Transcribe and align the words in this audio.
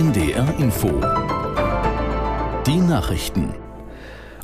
NDR 0.00 0.54
Info. 0.58 0.88
Die 2.66 2.78
Nachrichten. 2.78 3.52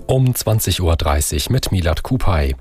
Um 0.06 0.26
20.30 0.26 1.46
Uhr 1.46 1.52
mit 1.52 1.72
Milad 1.72 2.02
Kupay. 2.02 2.54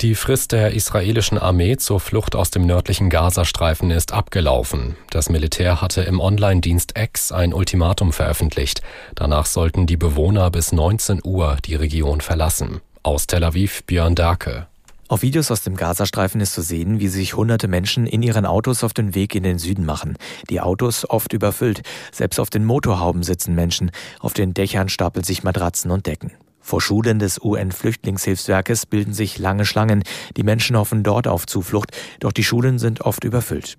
Die 0.00 0.16
Frist 0.16 0.50
der 0.50 0.72
israelischen 0.72 1.38
Armee 1.38 1.76
zur 1.76 2.00
Flucht 2.00 2.34
aus 2.34 2.50
dem 2.50 2.66
nördlichen 2.66 3.10
Gazastreifen 3.10 3.92
ist 3.92 4.12
abgelaufen. 4.12 4.96
Das 5.10 5.28
Militär 5.28 5.80
hatte 5.80 6.02
im 6.02 6.18
Online-Dienst 6.18 6.98
X 6.98 7.30
ein 7.30 7.54
Ultimatum 7.54 8.12
veröffentlicht. 8.12 8.82
Danach 9.14 9.46
sollten 9.46 9.86
die 9.86 9.96
Bewohner 9.96 10.50
bis 10.50 10.72
19 10.72 11.20
Uhr 11.22 11.58
die 11.64 11.76
Region 11.76 12.20
verlassen. 12.20 12.80
Aus 13.04 13.28
Tel 13.28 13.44
Aviv 13.44 13.84
Björn 13.84 14.16
Darke. 14.16 14.66
Auf 15.12 15.20
Videos 15.20 15.50
aus 15.50 15.60
dem 15.60 15.76
Gazastreifen 15.76 16.40
ist 16.40 16.54
zu 16.54 16.62
sehen, 16.62 16.98
wie 16.98 17.08
sich 17.08 17.36
hunderte 17.36 17.68
Menschen 17.68 18.06
in 18.06 18.22
ihren 18.22 18.46
Autos 18.46 18.82
auf 18.82 18.94
den 18.94 19.14
Weg 19.14 19.34
in 19.34 19.42
den 19.42 19.58
Süden 19.58 19.84
machen. 19.84 20.16
Die 20.48 20.62
Autos 20.62 21.04
oft 21.06 21.34
überfüllt. 21.34 21.82
Selbst 22.10 22.40
auf 22.40 22.48
den 22.48 22.64
Motorhauben 22.64 23.22
sitzen 23.22 23.54
Menschen. 23.54 23.90
Auf 24.20 24.32
den 24.32 24.54
Dächern 24.54 24.88
stapeln 24.88 25.22
sich 25.22 25.42
Matratzen 25.42 25.90
und 25.90 26.06
Decken. 26.06 26.32
Vor 26.60 26.80
Schulen 26.80 27.18
des 27.18 27.38
UN-Flüchtlingshilfswerkes 27.44 28.86
bilden 28.86 29.12
sich 29.12 29.36
lange 29.36 29.66
Schlangen. 29.66 30.02
Die 30.38 30.44
Menschen 30.44 30.78
hoffen 30.78 31.02
dort 31.02 31.28
auf 31.28 31.44
Zuflucht, 31.44 31.90
doch 32.20 32.32
die 32.32 32.42
Schulen 32.42 32.78
sind 32.78 33.02
oft 33.02 33.22
überfüllt. 33.22 33.76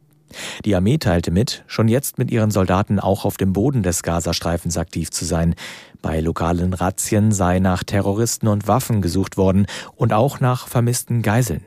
Die 0.65 0.75
Armee 0.75 0.97
teilte 0.97 1.31
mit, 1.31 1.63
schon 1.67 1.87
jetzt 1.87 2.17
mit 2.17 2.31
ihren 2.31 2.51
Soldaten 2.51 2.99
auch 2.99 3.25
auf 3.25 3.37
dem 3.37 3.53
Boden 3.53 3.83
des 3.83 4.03
Gazastreifens 4.03 4.77
aktiv 4.77 5.11
zu 5.11 5.25
sein. 5.25 5.55
Bei 6.01 6.19
lokalen 6.19 6.73
Razzien 6.73 7.31
sei 7.31 7.59
nach 7.59 7.83
Terroristen 7.83 8.47
und 8.47 8.67
Waffen 8.67 9.01
gesucht 9.01 9.37
worden 9.37 9.67
und 9.95 10.13
auch 10.13 10.39
nach 10.39 10.67
vermissten 10.67 11.21
Geiseln. 11.21 11.63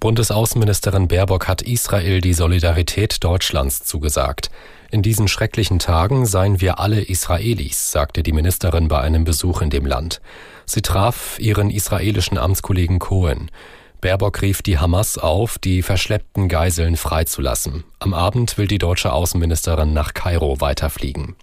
Bundesaußenministerin 0.00 1.08
Baerbock 1.08 1.46
hat 1.46 1.60
Israel 1.60 2.22
die 2.22 2.32
Solidarität 2.32 3.22
Deutschlands 3.22 3.84
zugesagt. 3.84 4.50
In 4.90 5.02
diesen 5.02 5.28
schrecklichen 5.28 5.78
Tagen 5.78 6.24
seien 6.24 6.62
wir 6.62 6.78
alle 6.78 7.02
Israelis, 7.02 7.92
sagte 7.92 8.22
die 8.22 8.32
Ministerin 8.32 8.88
bei 8.88 8.98
einem 8.98 9.24
Besuch 9.24 9.60
in 9.60 9.68
dem 9.68 9.84
Land. 9.84 10.22
Sie 10.64 10.80
traf 10.80 11.38
ihren 11.38 11.70
israelischen 11.70 12.38
Amtskollegen 12.38 12.98
Cohen. 12.98 13.50
Baerbock 14.00 14.40
rief 14.42 14.62
die 14.62 14.78
Hamas 14.78 15.18
auf, 15.18 15.58
die 15.58 15.82
verschleppten 15.82 16.48
Geiseln 16.48 16.96
freizulassen. 16.96 17.84
Am 17.98 18.14
Abend 18.14 18.56
will 18.56 18.66
die 18.66 18.78
deutsche 18.78 19.12
Außenministerin 19.12 19.92
nach 19.92 20.14
Kairo 20.14 20.60
weiterfliegen. 20.60 21.36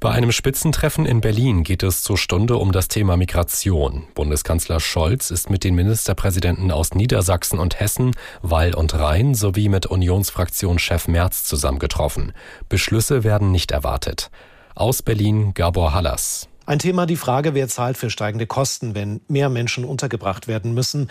Bei 0.00 0.12
einem 0.12 0.32
Spitzentreffen 0.32 1.04
in 1.04 1.20
Berlin 1.20 1.62
geht 1.62 1.82
es 1.82 2.02
zur 2.02 2.16
Stunde 2.16 2.56
um 2.56 2.72
das 2.72 2.88
Thema 2.88 3.18
Migration. 3.18 4.04
Bundeskanzler 4.14 4.80
Scholz 4.80 5.30
ist 5.30 5.50
mit 5.50 5.62
den 5.62 5.74
Ministerpräsidenten 5.74 6.70
aus 6.70 6.94
Niedersachsen 6.94 7.58
und 7.58 7.78
Hessen, 7.80 8.12
Wall 8.40 8.74
und 8.74 8.94
Rhein 8.94 9.34
sowie 9.34 9.68
mit 9.68 9.84
Unionsfraktionschef 9.84 11.06
Merz 11.06 11.44
zusammengetroffen. 11.44 12.32
Beschlüsse 12.70 13.24
werden 13.24 13.50
nicht 13.50 13.72
erwartet. 13.72 14.30
Aus 14.74 15.02
Berlin 15.02 15.52
Gabor 15.52 15.92
Hallas. 15.92 16.48
Ein 16.66 16.78
Thema 16.78 17.06
die 17.06 17.16
Frage, 17.16 17.54
wer 17.54 17.68
zahlt 17.68 17.96
für 17.96 18.10
steigende 18.10 18.46
Kosten, 18.46 18.94
wenn 18.94 19.20
mehr 19.28 19.48
Menschen 19.48 19.84
untergebracht 19.84 20.46
werden 20.46 20.74
müssen. 20.74 21.10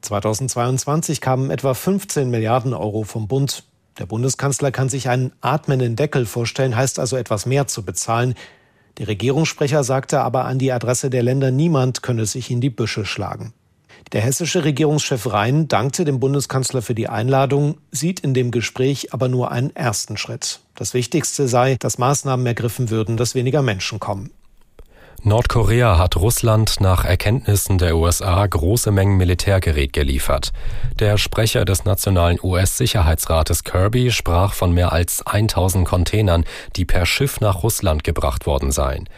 2022 0.00 1.20
kamen 1.20 1.50
etwa 1.50 1.74
15 1.74 2.30
Milliarden 2.30 2.74
Euro 2.74 3.04
vom 3.04 3.28
Bund. 3.28 3.64
Der 3.98 4.06
Bundeskanzler 4.06 4.72
kann 4.72 4.88
sich 4.88 5.08
einen 5.08 5.32
atmenden 5.40 5.96
Deckel 5.96 6.26
vorstellen, 6.26 6.76
heißt 6.76 6.98
also 6.98 7.16
etwas 7.16 7.46
mehr 7.46 7.66
zu 7.66 7.84
bezahlen. 7.84 8.34
Der 8.98 9.08
Regierungssprecher 9.08 9.84
sagte 9.84 10.20
aber 10.20 10.44
an 10.44 10.58
die 10.58 10.72
Adresse 10.72 11.10
der 11.10 11.22
Länder, 11.22 11.50
niemand 11.50 12.02
könne 12.02 12.26
sich 12.26 12.50
in 12.50 12.60
die 12.60 12.70
Büsche 12.70 13.04
schlagen. 13.04 13.52
Der 14.12 14.20
hessische 14.20 14.64
Regierungschef 14.64 15.32
Rhein 15.32 15.68
dankte 15.68 16.04
dem 16.04 16.20
Bundeskanzler 16.20 16.80
für 16.80 16.94
die 16.94 17.08
Einladung, 17.08 17.78
sieht 17.90 18.20
in 18.20 18.34
dem 18.34 18.50
Gespräch 18.50 19.12
aber 19.12 19.28
nur 19.28 19.50
einen 19.50 19.74
ersten 19.74 20.16
Schritt. 20.16 20.60
Das 20.74 20.94
Wichtigste 20.94 21.48
sei, 21.48 21.76
dass 21.76 21.98
Maßnahmen 21.98 22.46
ergriffen 22.46 22.90
würden, 22.90 23.16
dass 23.16 23.34
weniger 23.34 23.62
Menschen 23.62 23.98
kommen. 23.98 24.30
Nordkorea 25.26 25.98
hat 25.98 26.14
Russland 26.14 26.80
nach 26.80 27.04
Erkenntnissen 27.04 27.78
der 27.78 27.96
USA 27.96 28.46
große 28.46 28.92
Mengen 28.92 29.16
Militärgerät 29.16 29.92
geliefert. 29.92 30.52
Der 31.00 31.18
Sprecher 31.18 31.64
des 31.64 31.84
nationalen 31.84 32.38
US-Sicherheitsrates 32.40 33.64
Kirby 33.64 34.12
sprach 34.12 34.52
von 34.52 34.70
mehr 34.70 34.92
als 34.92 35.26
1000 35.26 35.84
Containern, 35.84 36.44
die 36.76 36.84
per 36.84 37.06
Schiff 37.06 37.40
nach 37.40 37.64
Russland 37.64 38.04
gebracht 38.04 38.46
worden 38.46 38.70
seien. 38.70 39.08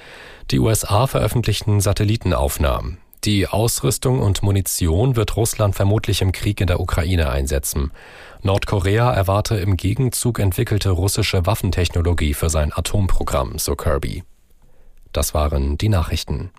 Die 0.51 0.61
USA 0.61 1.07
veröffentlichten 1.07 1.83
Satellitenaufnahmen. 1.83 2.97
Die 3.25 3.47
Ausrüstung 3.47 4.21
und 4.21 4.43
Munition 4.43 5.15
wird 5.15 5.37
Russland 5.37 5.75
vermutlich 5.75 6.23
im 6.23 6.33
Krieg 6.33 6.63
in 6.63 6.69
der 6.69 6.81
Ukraine 6.81 7.29
einsetzen. 7.29 7.93
Nordkorea 8.41 9.13
erwarte 9.13 9.57
im 9.57 9.77
Gegenzug 9.77 10.39
entwickelte 10.39 10.89
russische 10.89 11.45
Waffentechnologie 11.45 12.33
für 12.33 12.49
sein 12.49 12.73
Atomprogramm, 12.73 13.59
so 13.59 13.77
Kirby. 13.77 14.23
Das 15.13 15.35
waren 15.35 15.79
die 15.79 15.89
Nachrichten. 15.89 16.51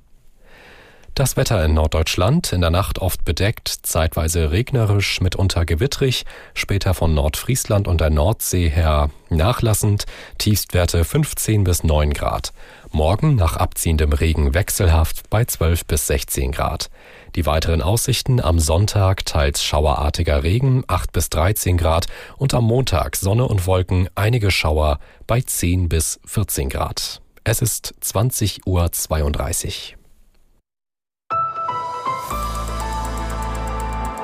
Das 1.19 1.35
Wetter 1.35 1.65
in 1.65 1.73
Norddeutschland 1.73 2.53
in 2.53 2.61
der 2.61 2.69
Nacht 2.69 2.99
oft 2.99 3.25
bedeckt, 3.25 3.67
zeitweise 3.67 4.51
regnerisch, 4.51 5.19
mitunter 5.19 5.65
gewittrig, 5.65 6.23
später 6.53 6.93
von 6.93 7.13
Nordfriesland 7.13 7.89
und 7.89 7.99
der 7.99 8.09
Nordsee 8.09 8.69
her 8.69 9.09
nachlassend, 9.29 10.05
Tiefstwerte 10.37 11.03
15 11.03 11.65
bis 11.65 11.83
9 11.83 12.13
Grad. 12.13 12.53
Morgen 12.91 13.35
nach 13.35 13.57
abziehendem 13.57 14.13
Regen 14.13 14.53
wechselhaft 14.53 15.29
bei 15.29 15.43
12 15.43 15.85
bis 15.87 16.07
16 16.07 16.53
Grad. 16.53 16.89
Die 17.35 17.45
weiteren 17.45 17.81
Aussichten 17.81 18.39
am 18.39 18.57
Sonntag 18.57 19.25
teils 19.25 19.61
schauerartiger 19.61 20.43
Regen 20.43 20.85
8 20.87 21.11
bis 21.11 21.29
13 21.29 21.75
Grad 21.75 22.07
und 22.37 22.53
am 22.53 22.63
Montag 22.63 23.17
Sonne 23.17 23.45
und 23.45 23.67
Wolken 23.67 24.07
einige 24.15 24.51
Schauer 24.51 24.99
bei 25.27 25.41
10 25.41 25.89
bis 25.89 26.21
14 26.25 26.69
Grad. 26.69 27.21
Es 27.45 27.61
ist 27.61 27.95
20.32 28.03 28.65
Uhr. 28.65 29.99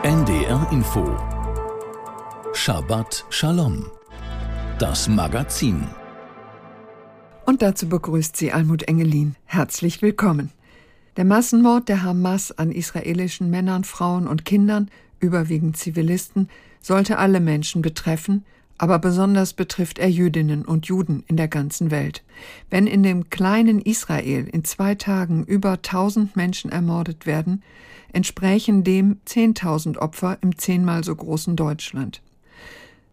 NDR 0.04 0.68
Info 0.72 1.18
Shabbat 2.54 3.26
Shalom. 3.30 3.86
Das 4.80 5.08
Magazin. 5.08 5.88
Und 7.46 7.62
dazu 7.62 7.88
begrüßt 7.88 8.36
sie 8.36 8.52
Almut 8.52 8.84
Engelin. 8.84 9.38
Herzlich 9.46 10.02
willkommen. 10.02 10.52
Der 11.16 11.24
Massenmord 11.24 11.88
der 11.88 12.04
Hamas 12.04 12.52
an 12.52 12.72
israelischen 12.72 13.50
Männern, 13.50 13.86
Frauen 13.86 14.28
und 14.28 14.44
Kindern, 14.44 14.92
überwiegend 15.20 15.78
Zivilisten, 15.78 16.50
sollte 16.82 17.18
alle 17.18 17.40
Menschen 17.40 17.82
betreffen, 17.82 18.44
aber 18.78 19.00
besonders 19.00 19.54
betrifft 19.54 20.00
er 20.00 20.10
Jüdinnen 20.10 20.66
und 20.66 20.88
Juden 20.88 21.24
in 21.28 21.38
der 21.38 21.48
ganzen 21.48 21.92
Welt. 21.92 22.24
Wenn 22.70 22.88
in 22.88 23.04
dem 23.04 23.30
kleinen 23.30 23.80
Israel 23.80 24.48
in 24.52 24.64
zwei 24.64 24.96
Tagen 24.96 25.46
über 25.46 25.82
tausend 25.82 26.36
Menschen 26.36 26.72
ermordet 26.72 27.26
werden, 27.26 27.64
entsprechen 28.12 28.84
dem 28.84 29.18
zehntausend 29.26 29.98
Opfer 29.98 30.38
im 30.42 30.58
zehnmal 30.58 31.04
so 31.04 31.16
großen 31.16 31.56
Deutschland. 31.56 32.22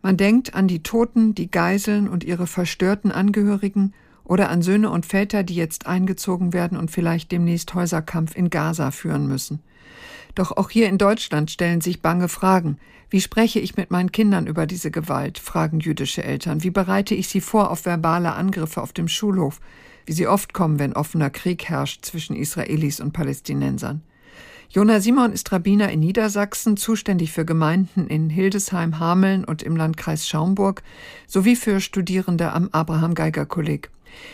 Man 0.03 0.17
denkt 0.17 0.55
an 0.55 0.67
die 0.67 0.83
Toten, 0.83 1.34
die 1.34 1.50
Geiseln 1.50 2.09
und 2.09 2.25
ihre 2.25 2.49
verstörten 2.49 3.12
Angehörigen 3.12 3.94
oder 4.25 4.49
an 4.49 4.62
Söhne 4.62 4.91
und 4.91 5.06
Väter, 5.06 5.44
die 5.44 5.55
jetzt 5.55 5.87
eingezogen 5.87 6.53
werden 6.53 6.77
und 6.77 6.91
vielleicht 6.91 7.31
demnächst 7.31 7.73
Häuserkampf 7.75 8.37
in 8.37 8.50
Gaza 8.50 8.91
führen 8.91 9.29
müssen. 9.29 9.61
Doch 10.34 10.53
auch 10.53 10.70
hier 10.70 10.88
in 10.88 10.98
Deutschland 10.98 11.50
stellen 11.50 11.81
sich 11.81 12.00
bange 12.00 12.28
Fragen. 12.28 12.78
Wie 13.10 13.20
spreche 13.20 13.60
ich 13.60 13.76
mit 13.76 13.91
meinen 13.91 14.12
Kindern 14.12 14.47
über 14.47 14.66
diese 14.66 14.91
Gewalt? 14.91 15.38
fragen 15.38 15.81
jüdische 15.81 16.25
Eltern. 16.25 16.62
Wie 16.62 16.70
bereite 16.70 17.15
ich 17.15 17.28
sie 17.28 17.43
vor 17.43 17.70
auf 17.70 17.84
verbale 17.84 18.32
Angriffe 18.32 18.81
auf 18.81 18.94
dem 18.94 19.09
Schulhof, 19.09 19.60
wie 20.06 20.12
sie 20.12 20.26
oft 20.26 20.54
kommen, 20.54 20.78
wenn 20.78 20.94
offener 20.94 21.28
Krieg 21.28 21.69
herrscht 21.69 22.04
zwischen 22.06 22.34
Israelis 22.34 23.00
und 23.00 23.12
Palästinensern? 23.12 24.03
Jona 24.70 25.00
Simon 25.00 25.32
ist 25.34 25.53
Rabbiner 25.53 25.93
in 25.93 26.00
Niedersachsen, 26.00 26.78
zuständig 26.78 27.31
für 27.32 27.44
Gemeinden 27.44 28.06
in 28.06 28.31
Hildesheim, 28.31 28.99
Hameln 28.99 29.44
und 29.44 29.62
im 29.62 29.76
Landkreis 29.76 30.26
Schaumburg 30.26 30.82
sowie 31.26 31.56
für 31.56 31.78
Studierende 31.78 32.52
am 32.52 32.70
Abraham 32.73 33.14
Geiger 33.14 33.44
Kolleg. 33.44 33.90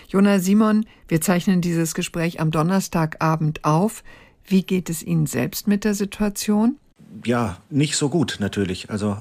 Jona 0.06 0.38
Simon, 0.38 0.86
wir 1.08 1.20
zeichnen 1.20 1.60
dieses 1.60 1.92
Gespräch 1.92 2.40
am 2.40 2.52
Donnerstagabend 2.52 3.64
auf. 3.64 4.04
Wie 4.48 4.62
geht 4.62 4.88
es 4.88 5.02
Ihnen 5.02 5.26
selbst 5.26 5.68
mit 5.68 5.84
der 5.84 5.94
Situation? 5.94 6.76
Ja, 7.24 7.58
nicht 7.68 7.96
so 7.96 8.08
gut 8.08 8.38
natürlich. 8.40 8.90
Also 8.90 9.18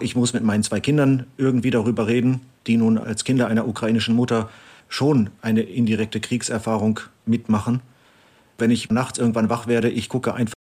ich 0.00 0.14
muss 0.14 0.34
mit 0.34 0.44
meinen 0.44 0.62
zwei 0.62 0.80
Kindern 0.80 1.26
irgendwie 1.38 1.70
darüber 1.70 2.06
reden, 2.06 2.42
die 2.66 2.76
nun 2.76 2.98
als 2.98 3.24
Kinder 3.24 3.48
einer 3.48 3.66
ukrainischen 3.66 4.14
Mutter 4.14 4.50
schon 4.88 5.30
eine 5.40 5.62
indirekte 5.62 6.20
Kriegserfahrung 6.20 7.00
mitmachen. 7.24 7.80
Wenn 8.58 8.70
ich 8.70 8.90
nachts 8.90 9.18
irgendwann 9.18 9.48
wach 9.48 9.66
werde, 9.66 9.88
ich 9.88 10.08
gucke 10.08 10.34
einfach 10.34 10.55